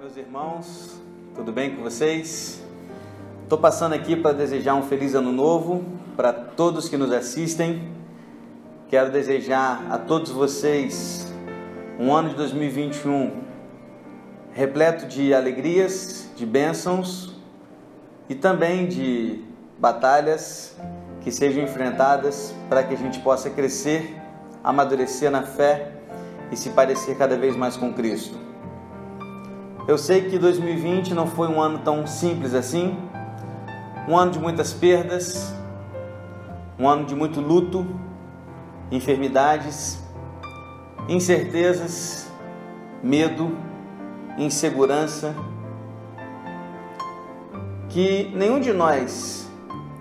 meus 0.00 0.16
irmãos, 0.16 0.98
tudo 1.34 1.52
bem 1.52 1.76
com 1.76 1.82
vocês? 1.82 2.62
Estou 3.42 3.58
passando 3.58 3.92
aqui 3.92 4.16
para 4.16 4.32
desejar 4.32 4.74
um 4.74 4.82
feliz 4.82 5.14
ano 5.14 5.30
novo 5.30 5.84
para 6.16 6.32
todos 6.32 6.88
que 6.88 6.96
nos 6.96 7.12
assistem. 7.12 7.92
Quero 8.88 9.12
desejar 9.12 9.84
a 9.90 9.98
todos 9.98 10.30
vocês 10.30 11.30
um 11.98 12.14
ano 12.14 12.30
de 12.30 12.34
2021 12.36 13.42
repleto 14.54 15.06
de 15.06 15.34
alegrias, 15.34 16.30
de 16.34 16.46
bênçãos 16.46 17.36
e 18.26 18.34
também 18.34 18.88
de 18.88 19.44
batalhas 19.78 20.78
que 21.20 21.30
sejam 21.30 21.62
enfrentadas 21.62 22.54
para 22.70 22.82
que 22.82 22.94
a 22.94 22.96
gente 22.96 23.20
possa 23.20 23.50
crescer, 23.50 24.16
amadurecer 24.64 25.30
na 25.30 25.42
fé 25.42 25.92
e 26.50 26.56
se 26.56 26.70
parecer 26.70 27.18
cada 27.18 27.36
vez 27.36 27.54
mais 27.54 27.76
com 27.76 27.92
Cristo. 27.92 28.49
Eu 29.88 29.96
sei 29.96 30.28
que 30.28 30.38
2020 30.38 31.14
não 31.14 31.26
foi 31.26 31.48
um 31.48 31.60
ano 31.60 31.78
tão 31.78 32.06
simples 32.06 32.54
assim, 32.54 32.96
um 34.06 34.16
ano 34.16 34.30
de 34.30 34.38
muitas 34.38 34.72
perdas, 34.72 35.54
um 36.78 36.88
ano 36.88 37.04
de 37.06 37.14
muito 37.14 37.40
luto, 37.40 37.86
enfermidades, 38.90 40.02
incertezas, 41.08 42.30
medo, 43.02 43.56
insegurança, 44.38 45.34
que 47.88 48.30
nenhum 48.34 48.60
de 48.60 48.72
nós 48.72 49.50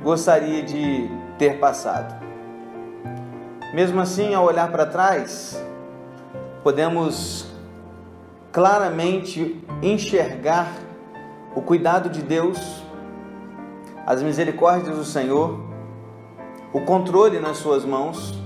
gostaria 0.03 0.61
de 0.61 1.09
ter 1.37 1.57
passado. 1.59 2.23
Mesmo 3.73 4.01
assim, 4.01 4.33
ao 4.33 4.45
olhar 4.45 4.71
para 4.71 4.85
trás, 4.85 5.63
podemos 6.63 7.47
claramente 8.59 9.57
enxergar 9.81 10.73
o 11.55 11.61
cuidado 11.61 12.09
de 12.09 12.21
Deus, 12.21 12.83
as 14.05 14.21
misericórdias 14.21 14.97
do 14.97 15.05
Senhor, 15.05 15.57
o 16.73 16.81
controle 16.81 17.39
nas 17.39 17.55
Suas 17.55 17.85
mãos 17.85 18.37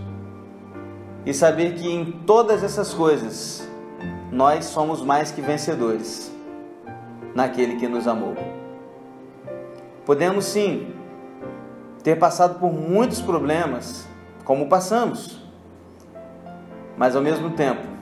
e 1.25 1.33
saber 1.33 1.73
que 1.73 1.89
em 1.91 2.11
todas 2.27 2.63
essas 2.63 2.93
coisas 2.93 3.67
nós 4.31 4.65
somos 4.65 5.01
mais 5.01 5.31
que 5.31 5.41
vencedores 5.41 6.31
naquele 7.33 7.77
que 7.77 7.87
nos 7.87 8.07
amou. 8.07 8.35
Podemos 10.05 10.45
sim 10.45 10.93
ter 12.03 12.19
passado 12.19 12.59
por 12.59 12.71
muitos 12.71 13.19
problemas, 13.19 14.07
como 14.45 14.69
passamos, 14.69 15.41
mas 16.95 17.15
ao 17.15 17.21
mesmo 17.23 17.49
tempo 17.49 17.92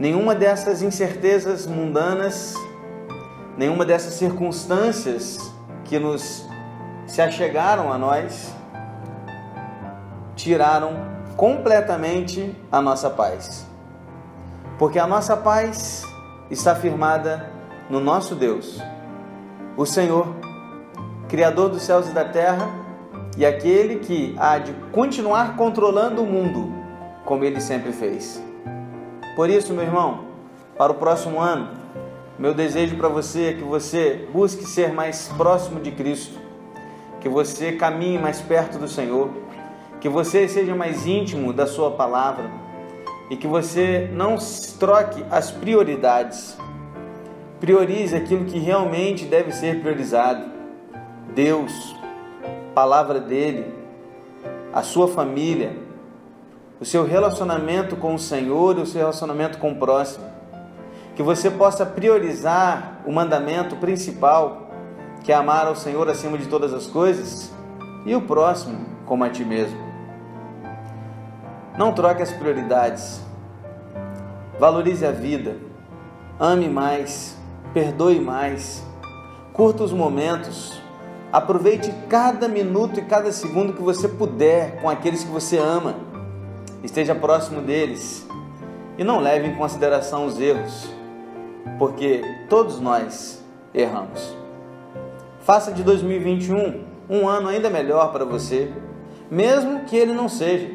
nenhuma 0.00 0.34
dessas 0.34 0.80
incertezas 0.80 1.66
mundanas, 1.66 2.54
nenhuma 3.54 3.84
dessas 3.84 4.14
circunstâncias 4.14 5.52
que 5.84 5.98
nos 5.98 6.48
se 7.06 7.20
achegaram 7.20 7.92
a 7.92 7.98
nós, 7.98 8.54
tiraram 10.34 10.92
completamente 11.36 12.56
a 12.72 12.80
nossa 12.80 13.10
paz. 13.10 13.66
Porque 14.78 14.98
a 14.98 15.06
nossa 15.06 15.36
paz 15.36 16.02
está 16.50 16.74
firmada 16.74 17.50
no 17.90 18.00
nosso 18.00 18.34
Deus, 18.34 18.80
o 19.76 19.84
Senhor, 19.84 20.34
Criador 21.28 21.68
dos 21.68 21.82
céus 21.82 22.08
e 22.08 22.12
da 22.12 22.24
terra, 22.24 22.70
e 23.36 23.44
aquele 23.44 23.96
que 23.96 24.34
há 24.38 24.56
de 24.56 24.72
continuar 24.92 25.56
controlando 25.56 26.22
o 26.22 26.26
mundo 26.26 26.72
como 27.26 27.44
ele 27.44 27.60
sempre 27.60 27.92
fez. 27.92 28.49
Por 29.40 29.48
isso, 29.48 29.72
meu 29.72 29.84
irmão, 29.84 30.24
para 30.76 30.92
o 30.92 30.96
próximo 30.96 31.40
ano, 31.40 31.70
meu 32.38 32.52
desejo 32.52 32.94
para 32.98 33.08
você 33.08 33.44
é 33.44 33.52
que 33.54 33.64
você 33.64 34.28
busque 34.30 34.66
ser 34.66 34.92
mais 34.92 35.28
próximo 35.28 35.80
de 35.80 35.90
Cristo, 35.92 36.38
que 37.22 37.26
você 37.26 37.72
caminhe 37.72 38.18
mais 38.18 38.42
perto 38.42 38.78
do 38.78 38.86
Senhor, 38.86 39.30
que 39.98 40.10
você 40.10 40.46
seja 40.46 40.74
mais 40.74 41.06
íntimo 41.06 41.54
da 41.54 41.66
Sua 41.66 41.90
palavra 41.92 42.50
e 43.30 43.36
que 43.36 43.46
você 43.46 44.10
não 44.12 44.36
troque 44.78 45.24
as 45.30 45.50
prioridades. 45.50 46.58
Priorize 47.60 48.14
aquilo 48.14 48.44
que 48.44 48.58
realmente 48.58 49.24
deve 49.24 49.52
ser 49.52 49.80
priorizado: 49.80 50.50
Deus, 51.34 51.96
palavra 52.74 53.18
dele, 53.18 53.72
a 54.70 54.82
sua 54.82 55.08
família 55.08 55.72
o 56.80 56.84
seu 56.84 57.04
relacionamento 57.04 57.94
com 57.94 58.14
o 58.14 58.18
Senhor 58.18 58.78
e 58.78 58.80
o 58.80 58.86
seu 58.86 59.00
relacionamento 59.00 59.58
com 59.58 59.72
o 59.72 59.76
próximo. 59.76 60.24
Que 61.14 61.22
você 61.22 61.50
possa 61.50 61.84
priorizar 61.84 63.02
o 63.04 63.12
mandamento 63.12 63.76
principal, 63.76 64.70
que 65.22 65.30
é 65.30 65.34
amar 65.34 65.66
ao 65.66 65.76
Senhor 65.76 66.08
acima 66.08 66.38
de 66.38 66.46
todas 66.46 66.72
as 66.72 66.86
coisas, 66.86 67.52
e 68.06 68.14
o 68.14 68.22
próximo 68.22 68.86
como 69.04 69.22
a 69.24 69.28
ti 69.28 69.44
mesmo. 69.44 69.78
Não 71.76 71.92
troque 71.92 72.22
as 72.22 72.32
prioridades. 72.32 73.20
Valorize 74.58 75.04
a 75.04 75.10
vida. 75.10 75.58
Ame 76.38 76.68
mais. 76.68 77.36
Perdoe 77.74 78.18
mais. 78.20 78.82
Curta 79.52 79.84
os 79.84 79.92
momentos. 79.92 80.80
Aproveite 81.30 81.92
cada 82.08 82.48
minuto 82.48 82.98
e 82.98 83.02
cada 83.02 83.30
segundo 83.30 83.74
que 83.74 83.82
você 83.82 84.08
puder 84.08 84.80
com 84.80 84.88
aqueles 84.88 85.22
que 85.22 85.30
você 85.30 85.58
ama 85.58 86.09
esteja 86.82 87.14
próximo 87.14 87.60
deles 87.60 88.26
e 88.98 89.04
não 89.04 89.20
leve 89.20 89.48
em 89.48 89.54
consideração 89.54 90.26
os 90.26 90.38
erros, 90.40 90.88
porque 91.78 92.22
todos 92.48 92.80
nós 92.80 93.42
erramos. 93.74 94.36
Faça 95.40 95.72
de 95.72 95.82
2021 95.82 96.84
um 97.08 97.28
ano 97.28 97.48
ainda 97.48 97.68
melhor 97.68 98.12
para 98.12 98.24
você, 98.24 98.70
mesmo 99.30 99.84
que 99.84 99.96
ele 99.96 100.12
não 100.12 100.28
seja, 100.28 100.70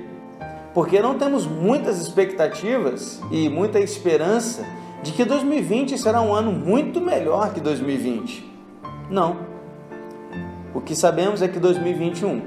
porque 0.74 1.02
não 1.02 1.18
temos 1.18 1.46
muitas 1.46 2.02
expectativas 2.02 3.22
e 3.32 3.48
muita 3.48 3.80
esperança 3.80 4.66
de 5.02 5.12
que 5.12 5.24
2020 5.24 5.98
será 5.98 6.22
um 6.22 6.34
ano 6.34 6.52
muito 6.52 7.00
melhor 7.00 7.54
que 7.54 7.62
2020. 7.62 8.52
Não. 9.10 9.38
O 10.74 10.82
que 10.82 10.96
sabemos 10.96 11.42
é 11.42 11.48
que 11.48 11.60
2021 11.60 12.42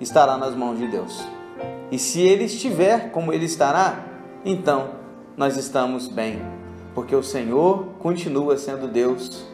estará 0.00 0.36
nas 0.36 0.54
mãos 0.54 0.78
de 0.78 0.86
Deus. 0.86 1.35
E 1.90 1.98
se 1.98 2.20
ele 2.20 2.44
estiver 2.44 3.10
como 3.10 3.32
ele 3.32 3.44
estará, 3.44 4.04
então 4.44 4.90
nós 5.36 5.56
estamos 5.56 6.08
bem, 6.08 6.40
porque 6.94 7.14
o 7.14 7.22
Senhor 7.22 7.86
continua 7.98 8.56
sendo 8.56 8.88
Deus 8.88 9.46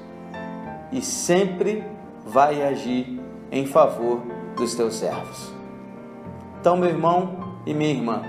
e 0.90 1.02
sempre 1.02 1.84
vai 2.26 2.62
agir 2.62 3.20
em 3.50 3.66
favor 3.66 4.22
dos 4.56 4.74
teus 4.74 4.94
servos. 4.94 5.52
Então, 6.60 6.76
meu 6.76 6.88
irmão 6.88 7.56
e 7.66 7.74
minha 7.74 7.90
irmã, 7.90 8.22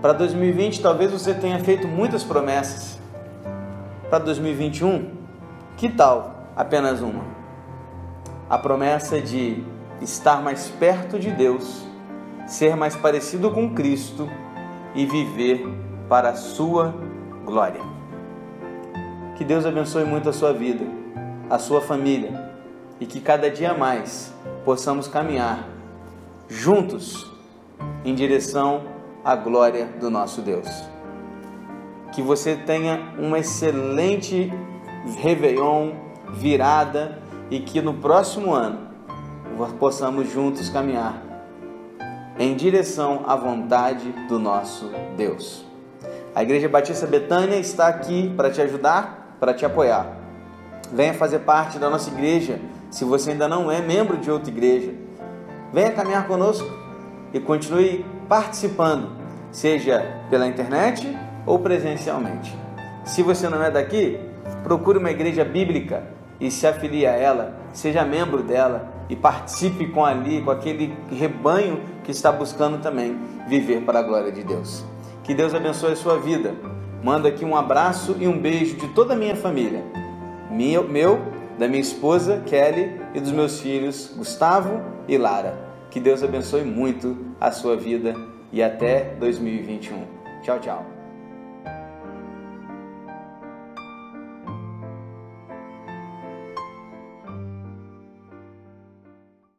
para 0.00 0.14
2020 0.14 0.80
talvez 0.80 1.10
você 1.10 1.34
tenha 1.34 1.58
feito 1.58 1.86
muitas 1.86 2.24
promessas. 2.24 2.98
Para 4.08 4.20
2021, 4.20 5.10
que 5.76 5.90
tal 5.90 6.46
apenas 6.56 7.02
uma? 7.02 7.24
A 8.48 8.56
promessa 8.56 9.20
de 9.20 9.62
estar 10.00 10.42
mais 10.42 10.68
perto 10.68 11.18
de 11.18 11.30
Deus 11.30 11.89
ser 12.50 12.74
mais 12.74 12.96
parecido 12.96 13.48
com 13.52 13.72
Cristo 13.72 14.28
e 14.92 15.06
viver 15.06 15.64
para 16.08 16.30
a 16.30 16.34
sua 16.34 16.92
glória. 17.44 17.80
Que 19.36 19.44
Deus 19.44 19.64
abençoe 19.64 20.04
muito 20.04 20.28
a 20.28 20.32
sua 20.32 20.52
vida, 20.52 20.84
a 21.48 21.58
sua 21.60 21.80
família 21.80 22.50
e 22.98 23.06
que 23.06 23.20
cada 23.20 23.48
dia 23.48 23.72
mais 23.72 24.34
possamos 24.64 25.06
caminhar 25.06 25.64
juntos 26.48 27.30
em 28.04 28.16
direção 28.16 28.82
à 29.24 29.36
glória 29.36 29.86
do 30.00 30.10
nosso 30.10 30.42
Deus. 30.42 30.68
Que 32.12 32.20
você 32.20 32.56
tenha 32.56 33.14
uma 33.16 33.38
excelente 33.38 34.52
Réveillon, 35.18 35.92
virada 36.34 37.22
e 37.48 37.60
que 37.60 37.80
no 37.80 37.94
próximo 37.94 38.52
ano 38.52 38.90
possamos 39.78 40.30
juntos 40.30 40.68
caminhar 40.68 41.29
em 42.38 42.54
direção 42.54 43.24
à 43.26 43.36
vontade 43.36 44.12
do 44.28 44.38
nosso 44.38 44.90
Deus. 45.16 45.64
A 46.34 46.42
Igreja 46.42 46.68
Batista 46.68 47.06
Betânia 47.06 47.56
está 47.56 47.88
aqui 47.88 48.32
para 48.36 48.50
te 48.50 48.60
ajudar, 48.62 49.36
para 49.40 49.52
te 49.52 49.64
apoiar. 49.64 50.16
Venha 50.92 51.14
fazer 51.14 51.40
parte 51.40 51.78
da 51.78 51.90
nossa 51.90 52.10
igreja, 52.10 52.60
se 52.90 53.04
você 53.04 53.32
ainda 53.32 53.48
não 53.48 53.70
é 53.70 53.80
membro 53.80 54.16
de 54.16 54.30
outra 54.30 54.50
igreja. 54.50 54.92
Venha 55.72 55.92
caminhar 55.92 56.26
conosco 56.26 56.68
e 57.32 57.40
continue 57.40 58.04
participando, 58.28 59.10
seja 59.50 60.04
pela 60.28 60.46
internet 60.46 61.16
ou 61.46 61.58
presencialmente. 61.58 62.56
Se 63.04 63.22
você 63.22 63.48
não 63.48 63.62
é 63.62 63.70
daqui, 63.70 64.20
procure 64.62 64.98
uma 64.98 65.10
igreja 65.10 65.44
bíblica 65.44 66.04
e 66.40 66.50
se 66.50 66.66
afilie 66.66 67.06
a 67.06 67.12
ela, 67.12 67.54
seja 67.72 68.04
membro 68.04 68.42
dela 68.42 68.99
e 69.10 69.16
participe 69.16 69.88
com 69.88 70.04
ali, 70.04 70.40
com 70.40 70.50
aquele 70.50 70.94
rebanho 71.10 71.80
que 72.04 72.12
está 72.12 72.30
buscando 72.30 72.80
também 72.80 73.18
viver 73.48 73.82
para 73.82 73.98
a 73.98 74.02
glória 74.02 74.30
de 74.30 74.44
Deus. 74.44 74.84
Que 75.24 75.34
Deus 75.34 75.52
abençoe 75.52 75.92
a 75.92 75.96
sua 75.96 76.18
vida. 76.18 76.54
Mando 77.02 77.26
aqui 77.26 77.44
um 77.44 77.56
abraço 77.56 78.16
e 78.20 78.28
um 78.28 78.38
beijo 78.38 78.76
de 78.76 78.88
toda 78.88 79.14
a 79.14 79.16
minha 79.16 79.34
família. 79.34 79.82
Meu, 80.50 80.86
meu, 80.86 81.20
da 81.58 81.66
minha 81.66 81.80
esposa 81.80 82.42
Kelly 82.46 83.00
e 83.14 83.20
dos 83.20 83.32
meus 83.32 83.60
filhos 83.60 84.14
Gustavo 84.16 84.80
e 85.08 85.18
Lara. 85.18 85.58
Que 85.90 85.98
Deus 85.98 86.22
abençoe 86.22 86.62
muito 86.62 87.16
a 87.40 87.50
sua 87.50 87.76
vida 87.76 88.14
e 88.52 88.62
até 88.62 89.16
2021. 89.18 90.04
Tchau, 90.42 90.58
tchau. 90.60 90.99